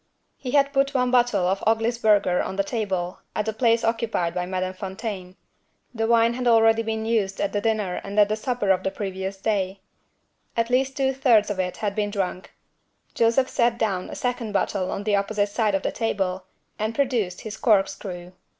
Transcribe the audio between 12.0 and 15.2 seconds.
drunk. Joseph set down a second bottle on the